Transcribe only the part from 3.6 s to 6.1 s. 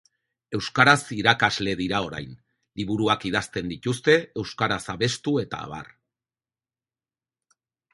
dituzte, euskaraz abestu eta abar.